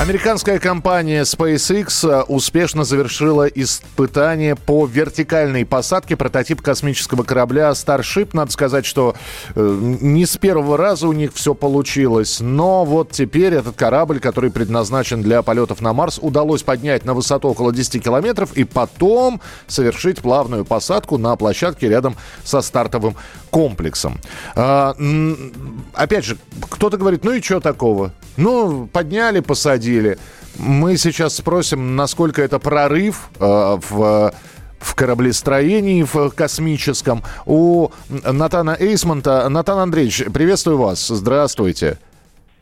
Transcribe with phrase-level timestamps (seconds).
[0.00, 8.30] Американская компания SpaceX э, успешно завершила испытание по вертикальной посадке прототипа космического корабля Starship.
[8.32, 9.14] Надо сказать, что
[9.54, 14.50] э, не с первого раза у них все получилось, но вот теперь этот корабль, который
[14.50, 20.20] предназначен для полетов на Марс, удалось поднять на высоту около 10 километров и потом совершить
[20.20, 23.14] плавную посадку на площадке рядом со стартовым
[23.50, 24.18] комплексом.
[24.54, 24.96] А,
[25.92, 26.38] опять же,
[26.70, 28.12] кто-то говорит, ну и что такого?
[28.36, 29.67] Ну, подняли, посадили.
[30.58, 34.32] Мы сейчас спросим, насколько это прорыв э, в
[34.80, 37.22] в кораблестроении, в космическом.
[37.46, 39.48] У Натана Эйсмонта.
[39.48, 41.08] Натан Андреевич, приветствую вас.
[41.08, 41.98] Здравствуйте.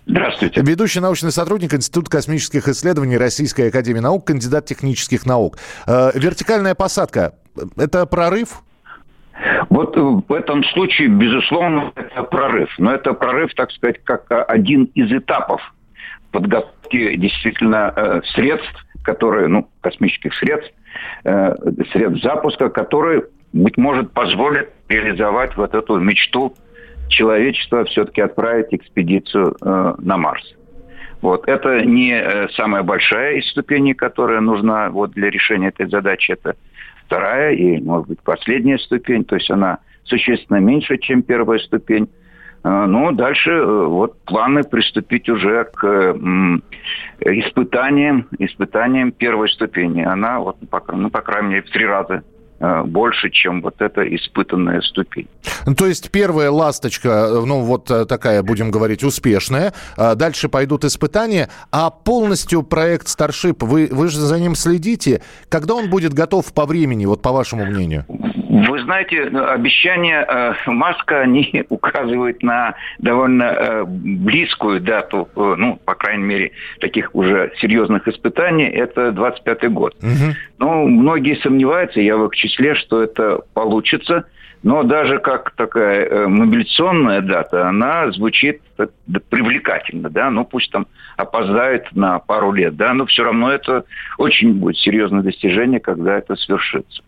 [0.06, 0.62] Здравствуйте.
[0.62, 5.58] Ведущий научный сотрудник Института космических исследований Российской Академии Наук, кандидат технических наук.
[5.86, 7.34] Э, вертикальная посадка–
[7.76, 8.62] это прорыв?
[9.68, 12.70] Вот э, в этом случае, безусловно, это прорыв.
[12.78, 15.60] Но это прорыв, так сказать, как один из этапов
[16.30, 20.72] подготовки действительно э, средств, которые, ну, космических средств,
[21.22, 26.54] средств запуска, которые, быть может, позволят реализовать вот эту мечту
[27.08, 30.56] человечества все-таки отправить экспедицию на Марс.
[31.20, 31.46] Вот.
[31.48, 36.32] Это не самая большая из ступеней, которая нужна вот для решения этой задачи.
[36.32, 36.56] Это
[37.04, 42.08] вторая и, может быть, последняя ступень, то есть она существенно меньше, чем первая ступень.
[42.66, 46.16] А, ну, дальше э, вот планы приступить уже к
[47.20, 50.02] испытаниям, испытаниям первой ступени.
[50.02, 50.56] Она, вот,
[50.88, 52.24] ну, по крайней мере, в три раза
[52.58, 55.28] Э, больше, чем вот эта испытанная ступень.
[55.66, 59.74] Ну, то есть первая ласточка, э, ну вот такая, будем говорить, успешная.
[59.98, 61.50] А дальше пойдут испытания.
[61.70, 65.20] А полностью проект Starship, вы, вы же за ним следите.
[65.50, 68.06] Когда он будет готов по времени, вот по вашему мнению?
[68.64, 75.94] Вы знаете, обещания э, Маска, они указывают на довольно э, близкую дату, э, ну, по
[75.94, 79.94] крайней мере, таких уже серьезных испытаний, это 25-й год.
[80.02, 80.34] Угу.
[80.58, 84.24] Ну, многие сомневаются, я в их числе, что это получится,
[84.62, 88.88] но даже как такая э, мобилизационная дата, она звучит да,
[89.28, 93.84] привлекательно, да, ну пусть там опоздает на пару лет, да, но все равно это
[94.18, 97.02] очень будет серьезное достижение, когда это свершится.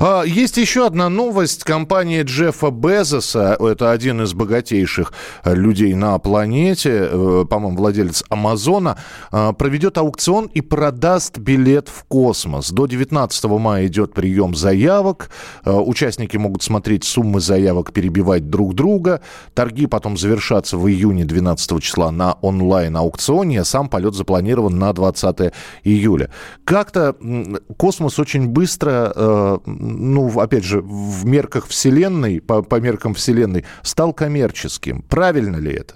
[0.00, 1.64] А, есть еще одна новость.
[1.64, 8.96] Компания Джеффа Безоса, это один из богатейших э, людей на планете, э, по-моему, владелец Амазона,
[9.32, 12.70] э, проведет аукцион и продаст билет в космос.
[12.70, 15.30] До 19 мая идет прием заявок.
[15.64, 19.20] Участники могут смотреть суммы заявок, перебивать друг друга.
[19.54, 23.64] Торги потом завершатся в июне 12 числа на онлайн-аукционе.
[23.64, 26.30] Сам полет запланирован на 20 июля.
[26.64, 27.16] Как-то
[27.76, 35.02] космос очень быстро ну, опять же, в мерках Вселенной, по, по меркам Вселенной, стал коммерческим.
[35.02, 35.94] Правильно ли это?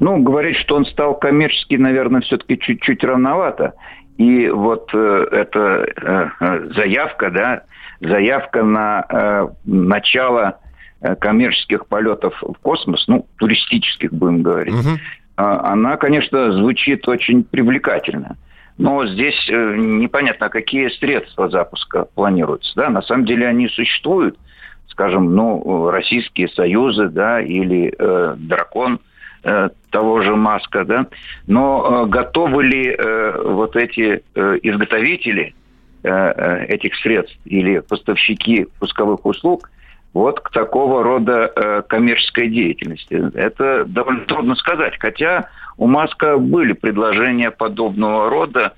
[0.00, 3.74] Ну, говорить, что он стал коммерческий, наверное, все-таки чуть-чуть рановато.
[4.16, 7.62] И вот э, эта э, э, заявка, да,
[8.00, 10.58] заявка на э, начало
[11.00, 14.90] э, коммерческих полетов в космос, ну, туристических, будем говорить, угу.
[14.90, 14.98] э,
[15.36, 18.36] она, конечно, звучит очень привлекательно.
[18.78, 22.72] Но здесь э, непонятно, какие средства запуска планируются.
[22.76, 22.90] Да?
[22.90, 24.38] На самом деле они существуют.
[24.86, 29.00] Скажем, ну, российские союзы, да, или э, дракон
[29.42, 31.06] э, того же Маска, да.
[31.46, 35.54] Но э, готовы ли э, вот эти э, изготовители
[36.02, 39.70] э, э этих средств или поставщики пусковых услуг
[40.14, 43.30] вот к такого рода э, коммерческой деятельности.
[43.34, 44.94] Это довольно трудно сказать.
[44.98, 48.74] Хотя у Маска были предложения подобного рода,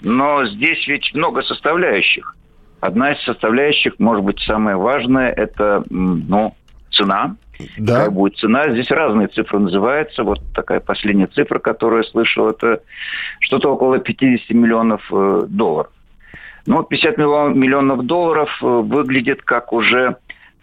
[0.00, 2.36] но здесь ведь много составляющих.
[2.80, 6.54] Одна из составляющих, может быть, самая важная, это ну,
[6.90, 7.36] цена.
[7.76, 7.94] Да.
[7.94, 8.70] Какая будет цена?
[8.70, 10.24] Здесь разные цифры называются.
[10.24, 12.80] Вот такая последняя цифра, которую я слышал, это
[13.40, 15.92] что-то около 50 миллионов э, долларов.
[16.66, 20.16] Но 50 миллионов долларов выглядит как уже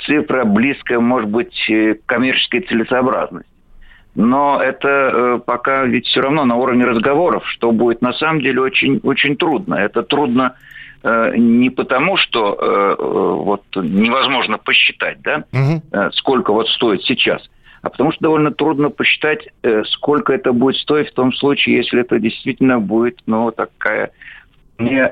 [0.05, 3.49] цифра близкая, может быть, э, к коммерческой целесообразности.
[4.15, 8.61] Но это э, пока ведь все равно на уровне разговоров, что будет на самом деле
[8.61, 9.75] очень, очень трудно.
[9.75, 10.55] Это трудно
[11.03, 16.11] э, не потому, что вот невозможно посчитать, да, угу.
[16.13, 17.47] сколько вот стоит сейчас,
[17.83, 19.47] а потому что довольно трудно посчитать,
[19.85, 24.11] сколько это будет стоить в том случае, если это действительно будет, ну, такая
[24.79, 25.07] не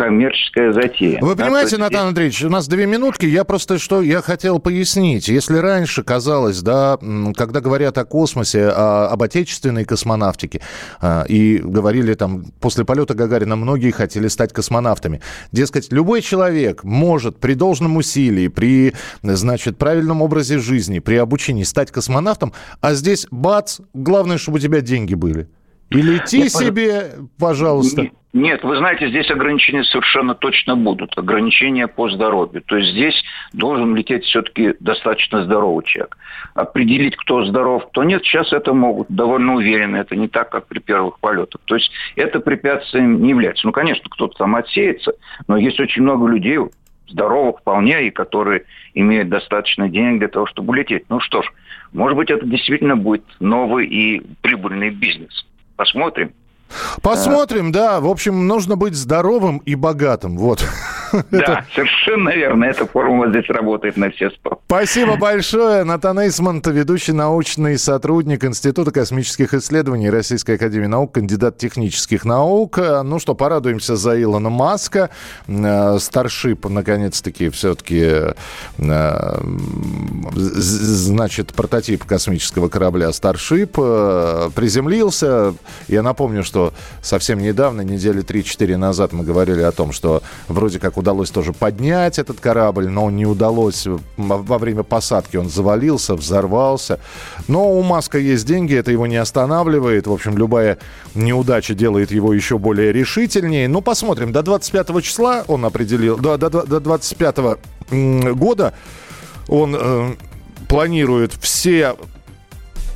[0.00, 1.18] коммерческая затея.
[1.20, 3.26] Вы понимаете, да, Натан Андреевич, у нас две минутки.
[3.26, 5.28] Я просто что я хотел пояснить.
[5.28, 6.98] Если раньше казалось, да,
[7.36, 10.62] когда говорят о космосе, о, об отечественной космонавтике,
[11.02, 15.20] а, и говорили там, после полета Гагарина многие хотели стать космонавтами.
[15.52, 21.90] Дескать, любой человек может при должном усилии, при, значит, правильном образе жизни, при обучении стать
[21.90, 25.46] космонавтом, а здесь бац, главное, чтобы у тебя деньги были.
[25.90, 28.10] И лети Нет, себе, пожалуйста.
[28.32, 31.18] Нет, вы знаете, здесь ограничения совершенно точно будут.
[31.18, 32.62] Ограничения по здоровью.
[32.62, 36.16] То есть здесь должен лететь все-таки достаточно здоровый человек.
[36.54, 39.96] Определить, кто здоров, кто нет, сейчас это могут довольно уверенно.
[39.96, 41.60] Это не так, как при первых полетах.
[41.64, 43.66] То есть это препятствием не является.
[43.66, 45.14] Ну, конечно, кто-то там отсеется,
[45.48, 46.58] но есть очень много людей,
[47.08, 48.64] здоровых вполне, и которые
[48.94, 51.04] имеют достаточно денег для того, чтобы улететь.
[51.08, 51.46] Ну что ж,
[51.92, 55.46] может быть, это действительно будет новый и прибыльный бизнес.
[55.80, 56.34] Посмотрим.
[57.00, 58.00] Посмотрим, да.
[58.00, 60.36] В общем, нужно быть здоровым и богатым.
[60.36, 60.62] Вот.
[61.30, 62.64] Да, совершенно верно.
[62.64, 64.60] Эта формула здесь работает на все сто.
[64.66, 65.84] Спасибо большое.
[65.84, 72.78] Натан Эйсмонт, ведущий научный сотрудник Института космических исследований Российской Академии Наук, кандидат технических наук.
[72.78, 75.10] Ну что, порадуемся за Илона Маска.
[75.98, 78.34] Старшип, наконец-таки, все-таки,
[78.78, 79.34] э,
[80.34, 85.54] значит, прототип космического корабля Старшип э, приземлился.
[85.88, 86.72] Я напомню, что
[87.02, 92.18] совсем недавно, недели 3-4 назад, мы говорили о том, что вроде как удалось тоже поднять
[92.18, 93.86] этот корабль, но не удалось.
[94.16, 97.00] Во время посадки он завалился, взорвался.
[97.48, 100.06] Но у Маска есть деньги, это его не останавливает.
[100.06, 100.78] В общем, любая
[101.14, 103.68] неудача делает его еще более решительнее.
[103.68, 104.32] Ну, посмотрим.
[104.32, 107.36] До 25 числа он определил, до, до, до 25
[108.34, 108.74] года
[109.48, 110.14] он э,
[110.68, 111.96] планирует все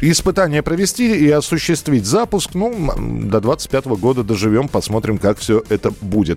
[0.00, 2.54] испытания провести и осуществить запуск.
[2.54, 2.92] Ну,
[3.24, 6.36] до 25 года доживем, посмотрим, как все это будет.